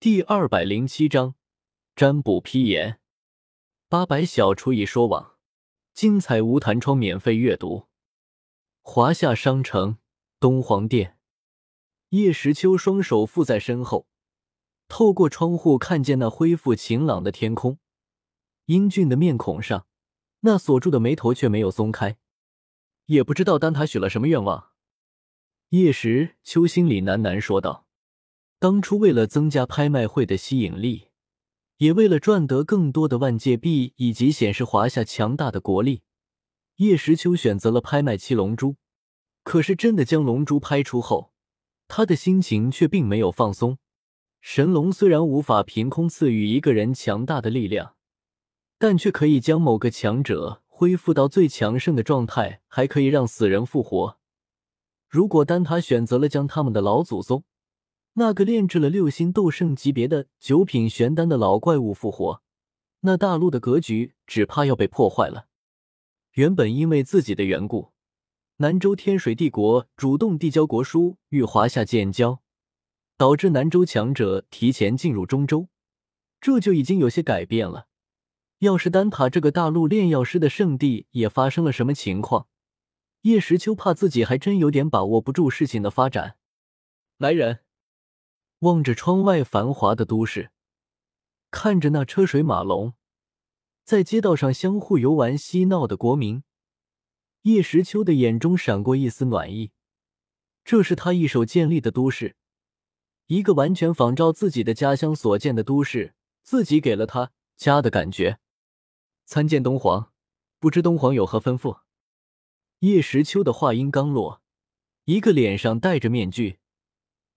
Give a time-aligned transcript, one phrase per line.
[0.00, 1.34] 第二百零七章
[1.96, 3.00] 占卜批言。
[3.88, 5.34] 八百小厨艺说网，
[5.92, 7.88] 精彩无弹窗免费阅读。
[8.80, 9.98] 华夏商城
[10.38, 11.18] 东皇殿，
[12.10, 14.06] 叶时秋双手负在身后，
[14.86, 17.80] 透过窗户看见那恢复晴朗的天空，
[18.66, 19.88] 英俊的面孔上，
[20.42, 22.18] 那锁住的眉头却没有松开。
[23.06, 24.70] 也不知道丹塔许了什么愿望。
[25.70, 27.84] 叶时秋心里喃喃说道
[28.60, 31.10] ：“当初为了增加拍卖会的吸引力，
[31.76, 36.02] 也为了赚得更多的万界币以及显示华夏强大的国力，
[36.76, 38.74] 叶时秋选择了拍卖七龙珠。
[39.44, 41.32] 可是真的将龙珠拍出后，
[41.86, 43.78] 他的心情却并没有放松。
[44.40, 47.94] 神龙虽然无法凭空赐予一个人强大的力量，
[48.76, 54.18] 但却可以将某个强者恢复到最强盛的状态，还可以让死人复活。”
[55.08, 57.44] 如果丹塔选择了将他们的老祖宗，
[58.18, 62.42] 那个炼制了六星斗圣级别的九品玄丹的老怪物复活，
[63.02, 65.46] 那大陆的格局只怕要被破坏了。
[66.32, 67.92] 原本因为自己的缘故，
[68.56, 72.42] 南州天水帝国主动递交国书与华夏建交，
[73.16, 75.68] 导致南州强者提前进入中州，
[76.40, 77.86] 这就已经有些改变了。
[78.58, 82.48] 要是丹塔这个大陆炼药师的圣地也发生了什么情况，
[83.22, 86.34] 叶时秋怕自己还真有点把握不住事情的发展。
[87.18, 87.60] 来人，
[88.60, 90.50] 望着窗外繁华的都市，
[91.50, 92.94] 看着那车水马龙，
[93.84, 96.42] 在街道上相互游玩嬉闹的国民，
[97.42, 99.70] 叶时秋的眼中闪过一丝暖意。
[100.64, 102.36] 这是他一手建立的都市，
[103.28, 108.40] 一个完全仿照自己的家乡所建的都市，自己给了他家的感觉。
[109.24, 110.12] 参见东皇，
[110.58, 111.80] 不知东皇有何吩咐？
[112.80, 114.42] 叶时秋的话音刚落，
[115.04, 116.58] 一个脸上戴着面具、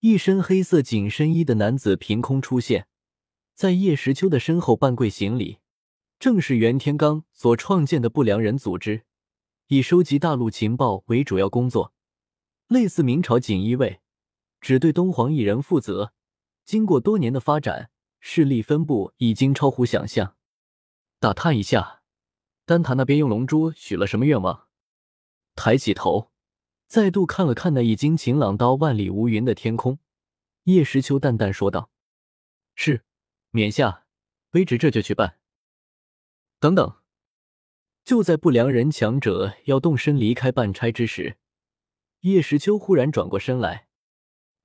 [0.00, 2.86] 一身黑色紧身衣的男子凭空出现
[3.54, 5.58] 在叶时秋的身后，半跪行礼。
[6.20, 9.04] 正是袁天罡所创建的不良人组织，
[9.66, 11.92] 以收集大陆情报为主要工作，
[12.68, 14.00] 类似明朝锦衣卫，
[14.60, 16.12] 只对东皇一人负责。
[16.64, 20.36] 经过多年的发展，势力分布已经超乎想象。
[21.18, 22.02] 打探一下，
[22.64, 24.68] 丹塔那边用龙珠许了什么愿望？
[25.56, 26.30] 抬起头，
[26.88, 29.98] 再度看了看那已经晴朗到万里无云的天空，
[30.64, 31.90] 叶时秋淡淡说道
[32.74, 33.04] ：“是，
[33.50, 34.06] 冕下，
[34.50, 35.38] 卑职这就去办。”
[36.58, 36.96] 等等，
[38.04, 41.36] 就在不良人强者要动身离开办差之时，
[42.20, 43.88] 叶时秋忽然转过身来：“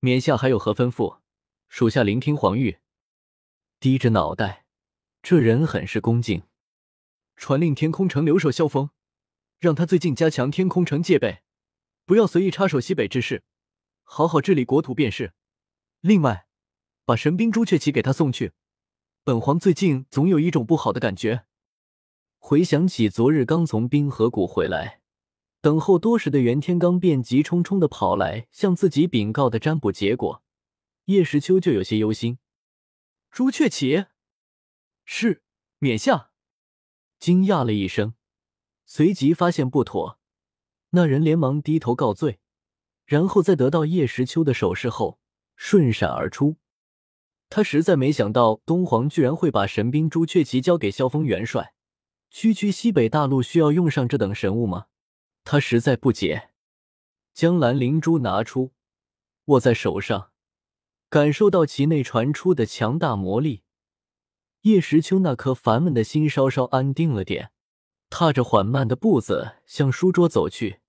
[0.00, 1.20] 冕下还有何吩咐？
[1.68, 2.78] 属下聆听皇谕。”
[3.78, 4.66] 低着脑袋，
[5.22, 6.42] 这人很是恭敬，
[7.36, 8.90] 传令天空城留守萧峰。
[9.60, 11.42] 让他最近加强天空城戒备，
[12.08, 13.44] 不要随意插手西北之事，
[14.02, 15.34] 好好治理国土便是。
[16.00, 16.46] 另外，
[17.04, 18.52] 把神兵朱雀旗给他送去。
[19.24, 21.44] 本皇最近总有一种不好的感觉。
[22.38, 25.02] 回想起昨日刚从冰河谷回来，
[25.60, 30.42] 等候多时的袁天罡便急冲冲的跑来向自己禀告的占卜结果，
[31.04, 32.38] 叶时秋就有些忧心。
[33.30, 34.06] 朱雀旗，
[35.04, 35.42] 是
[35.78, 36.30] 冕下，
[37.18, 38.14] 惊讶了一声。
[38.86, 40.17] 随即发现不妥，
[40.90, 42.38] 那人连忙低头告罪，
[43.04, 45.18] 然后在得到叶时秋的手势后，
[45.56, 46.56] 瞬闪而出。
[47.50, 51.72] 他实在没想到东皇居然会把神兵朱雀旗交给萧峰元帅。
[52.30, 54.86] 区区西北大陆需要用上这等神物吗？
[55.44, 56.50] 他实在不解。
[57.32, 58.72] 将蓝灵珠拿出，
[59.46, 60.30] 握在手上，
[61.08, 63.62] 感受到其内传出的强大魔力，
[64.62, 67.50] 叶时秋那颗烦闷的心稍稍安定了点。
[68.10, 70.80] 踏着缓慢的步子向书桌走去，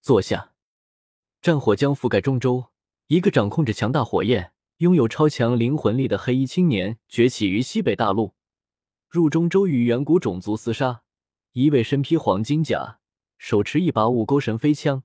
[0.00, 0.52] 坐下。
[1.40, 2.66] 战火将覆盖中州，
[3.06, 8.34] 一个掌控着强大火焰、拥有超强灵魂力的黑衣青年崛起于西北大陆，
[9.08, 11.02] 入中州与远古种族厮杀。
[11.52, 13.00] 一位身披黄金甲、
[13.38, 15.02] 手持一把五钩神飞枪、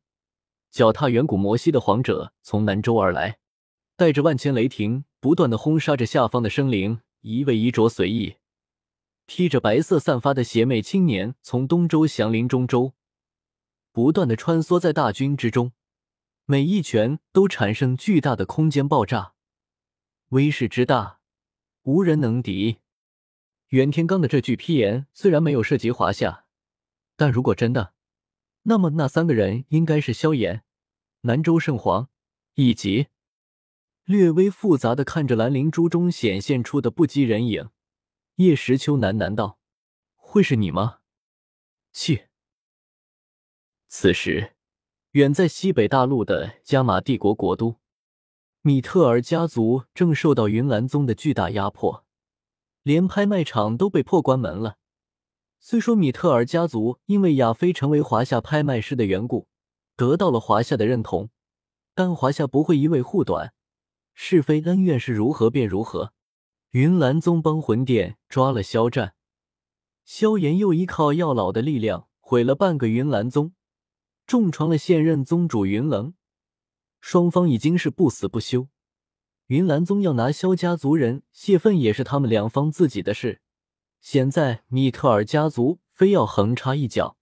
[0.70, 3.40] 脚踏远古魔蜥的皇者从南州而来，
[3.96, 7.00] 带着万千雷霆，不断的轰杀着下方的生灵。
[7.22, 8.36] 一位衣着随意。
[9.26, 12.94] 披着白色散发的邪魅青年从东周降临中州，
[13.92, 15.74] 不断的穿梭在大军之中，
[16.46, 19.34] 每一拳都产生巨大的空间爆炸，
[20.30, 21.20] 威势之大，
[21.84, 22.78] 无人能敌。
[23.70, 26.46] 袁天罡的这句批言虽然没有涉及华夏，
[27.18, 27.94] 但如果真的，
[28.64, 30.64] 那么那三个人应该是萧炎、
[31.22, 32.10] 南州圣皇，
[32.54, 33.08] 以及
[34.04, 37.70] 略微复杂的看着蓝灵珠中显现出的不羁人影。
[38.36, 39.60] 叶时秋喃喃道
[40.16, 41.00] ：“会是你吗？”
[41.94, 42.30] 切。
[43.88, 44.56] 此时，
[45.12, 47.80] 远在西北大陆的加玛帝国国都，
[48.62, 52.04] 米特尔家族正受到云岚宗的巨大压迫，
[52.84, 54.80] 连拍卖场都被迫关门了。
[55.62, 59.48] 虽说米特尔家族因为亚飞成为华夏拍卖师的缘故，
[59.96, 61.30] 得到了华夏的认同，
[61.94, 63.54] 但华夏不会一味护短，
[64.14, 66.12] 是非恩怨是如何便如何。
[66.76, 69.14] 云岚宗帮魂殿抓了萧战，
[70.04, 73.54] 萧炎又依靠药老的力量毁了半个云岚宗，
[74.28, 76.16] 重创了现任宗主云棱，
[77.00, 78.68] 双方已经是不死不休。
[79.46, 83.40] 云岚宗要拿萧家族人泄愤，也是他们两方自己的事。
[84.02, 87.16] 现在米特尔家族非要横插一脚，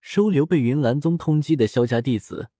[0.00, 2.50] 收留被云岚宗通缉的萧家弟子，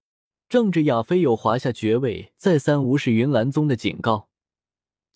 [0.48, 4.28] 仗着亚飞有华夏爵位，再三无视云岚宗的警告。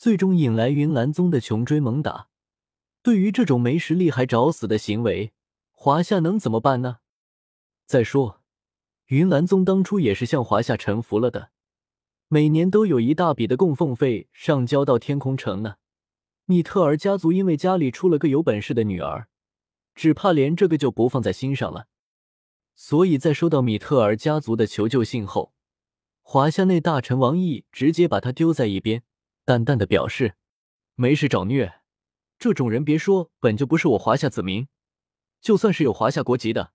[0.02, 2.26] 最终引来云岚宗的穷追猛打。
[3.04, 5.32] 对于这种没实力还找死的行为，
[5.70, 6.96] 华夏能怎么办呢？
[7.86, 8.42] 再说，
[9.06, 11.52] 云岚宗当初也是向华夏臣服了的，
[12.26, 15.76] 每年都有一大笔的供奉费上交到天空城呢。
[16.46, 19.28] 米特尔家族因为家里出了个有本事的女儿，
[19.94, 21.86] 只怕连这个就不放在心上了。
[22.74, 25.52] 所以在收到米特尔家族的求救信后，
[26.22, 29.04] 华夏内大臣王毅直接把他丢在一边。
[29.44, 30.36] 淡淡的表示，
[30.94, 31.80] 没事找虐，
[32.38, 34.68] 这种人别说本就不是我华夏子民，
[35.40, 36.72] 就算是有华夏国籍的，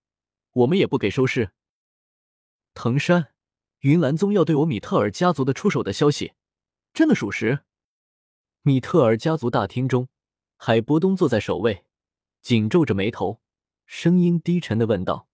[0.51, 1.51] 我们也不给收尸。
[2.73, 3.33] 藤山，
[3.79, 6.33] 云岚宗要对我米特尔家族的出手的消息，
[6.93, 7.59] 真的属实？
[8.63, 10.09] 米特尔家族大厅中，
[10.57, 11.85] 海波东坐在首位，
[12.41, 13.39] 紧皱着眉头，
[13.85, 15.29] 声音低沉的问道。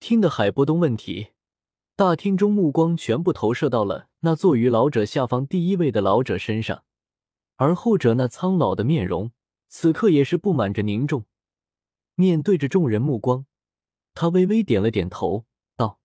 [0.00, 1.28] 听得海波东问题。
[2.00, 6.82] 大厅中目光全部投射到了那坐于老者下方第一位的老者身上，
[7.56, 9.32] 而后者那苍老的面容
[9.68, 11.26] 此刻也是布满着凝重。
[12.14, 13.44] 面对着众人目光，
[14.14, 15.44] 他微微点了点头，
[15.76, 16.00] 道：“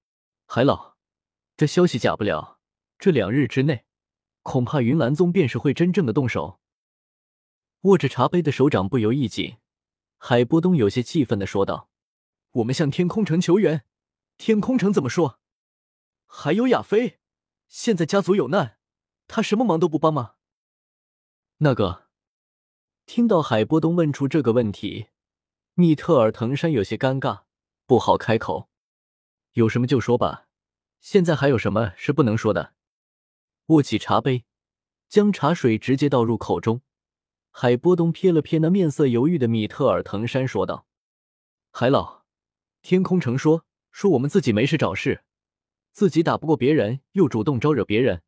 [0.46, 0.96] 海老，
[1.56, 2.60] 这消息假不了。
[3.00, 3.86] 这两日之内，
[4.44, 6.60] 恐怕云岚宗便是会真正的动手。”
[7.84, 9.56] 握着茶杯的手掌不由一紧，
[10.18, 11.88] 海波东有些气愤的说道
[12.52, 13.86] ：“我们向天空城求援，
[14.38, 15.40] 天空城怎么说？”
[16.38, 17.20] 还有亚飞，
[17.70, 18.78] 现在家族有难，
[19.26, 20.34] 他什么忙都不帮吗？
[21.60, 22.10] 那个，
[23.06, 25.08] 听到海波东问出这个问题，
[25.76, 27.44] 密特尔藤山有些尴尬，
[27.86, 28.70] 不好开口。
[29.54, 30.48] 有什么就说吧，
[31.00, 32.74] 现在还有什么是不能说的？
[33.68, 34.44] 握起茶杯，
[35.08, 36.82] 将茶水直接倒入口中。
[37.50, 40.86] 海波东瞥了瞥那面色犹豫的米特尔藤山，说道
[41.72, 42.26] ：“海老，
[42.82, 45.24] 天空城说说我们自己没事找事。”
[45.96, 48.22] 自己打不过别人，又主动招惹别人，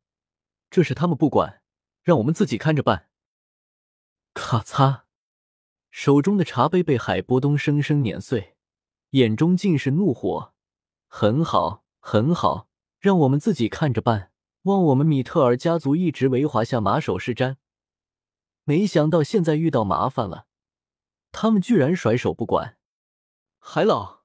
[0.70, 1.60] 这事他们不管，
[2.02, 3.10] 让我们自己看着办。
[4.32, 5.02] 咔嚓，
[5.90, 8.56] 手中的茶杯被海波东生生碾碎，
[9.10, 10.54] 眼中尽是怒火。
[11.08, 14.32] 很好，很好，让我们自己看着办。
[14.62, 17.56] 望我们米特尔家族一直为华夏马首是瞻，
[18.64, 20.46] 没想到现在遇到麻烦了，
[21.32, 22.78] 他们居然甩手不管。
[23.58, 24.22] 海老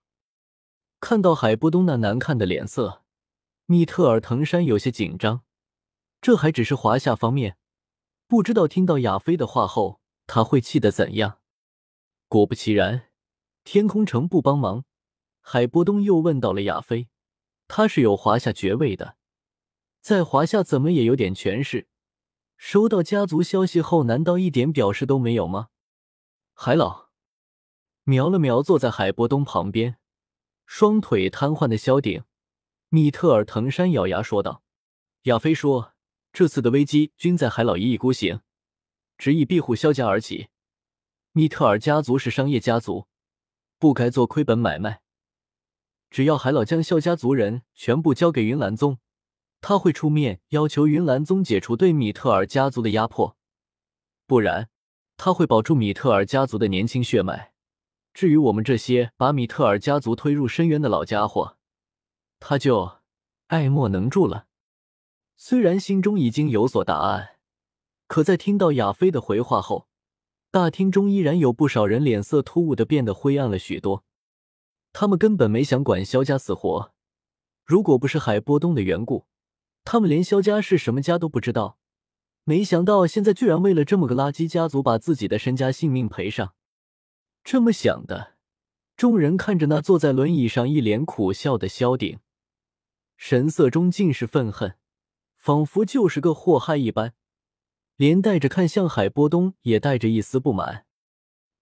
[1.02, 3.03] 看到海波东那难看的脸色。
[3.66, 5.44] 密特尔藤山有些紧张，
[6.22, 7.58] 这还只是华夏方面，
[8.28, 11.40] 不知道听到亚飞的话后他会气得怎样。
[12.28, 13.10] 果不其然，
[13.64, 14.84] 天空城不帮忙，
[15.40, 17.08] 海波东又问到了亚飞，
[17.68, 19.16] 他是有华夏爵位的，
[20.02, 21.88] 在华夏怎么也有点权势。
[22.58, 25.70] 收到家族消息后，难道一点表示都没有吗？
[26.54, 27.10] 海老
[28.04, 29.98] 瞄了瞄坐在海波东旁边，
[30.66, 32.24] 双腿瘫痪的萧鼎。
[32.94, 34.62] 米特尔藤山咬牙说道
[35.24, 35.94] ：“亚飞说，
[36.32, 38.42] 这次的危机均在海老一意孤行，
[39.18, 40.50] 执意庇护萧家而起。
[41.32, 43.08] 米特尔家族是商业家族，
[43.80, 45.02] 不该做亏本买卖。
[46.12, 49.00] 只要海老将萧家族人全部交给云岚宗，
[49.60, 53.36] 他会出面要求云岚宗解除对米特尔家族的压迫。
[54.28, 54.70] 不然，
[55.18, 57.54] 他会保住米特尔家族的年轻血脉。
[58.14, 61.58] 至于我们这些把米特尔家族推入深渊的老家伙，”
[62.46, 62.98] 他就
[63.48, 64.48] 爱莫能助了。
[65.38, 67.38] 虽然心中已经有所答案，
[68.06, 69.88] 可在听到亚飞的回话后，
[70.52, 74.04] 大厅中依然有不少人脸色突兀的变得灰暗了许多。
[74.92, 76.92] 他们根本没想管萧家死活，
[77.64, 79.26] 如果不是海波东的缘故，
[79.86, 81.78] 他们连萧家是什么家都不知道。
[82.44, 86.54] 没想到现在居然为了这么个垃圾家族，把自己的身家性命赔上。
[87.42, 88.34] 这么想的，
[88.98, 92.20] 众人看着那坐在轮椅上一脸苦笑的萧鼎。
[93.16, 94.76] 神色中尽是愤恨，
[95.36, 97.14] 仿佛就是个祸害一般，
[97.96, 100.86] 连带着看向海波东也带着一丝不满。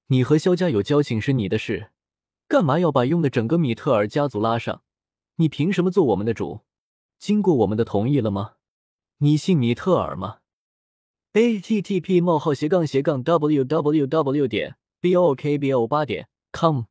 [0.07, 1.91] 你和萧家有交情是你的事，
[2.47, 4.81] 干嘛要把用的整个米特尔家族拉上？
[5.35, 6.61] 你凭什么做我们的主？
[7.17, 8.55] 经过我们的同意了吗？
[9.19, 10.39] 你信米特尔吗
[11.33, 16.83] ？a t t p 冒号斜杠斜杠 w w w 点 b o k b o 八点 com